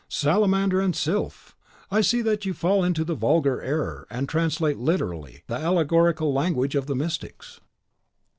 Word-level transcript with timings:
'""Salamander 0.23 0.81
and 0.81 0.95
Sylph! 0.95 1.55
I 1.91 2.01
see 2.01 2.23
that 2.23 2.43
you 2.43 2.55
fall 2.55 2.83
into 2.83 3.03
the 3.05 3.13
vulgar 3.13 3.61
error, 3.61 4.07
and 4.09 4.27
translate 4.27 4.77
literally 4.79 5.43
the 5.45 5.53
allegorical 5.59 6.33
language 6.33 6.73
of 6.73 6.87
the 6.87 6.95
mystics." 6.95 7.61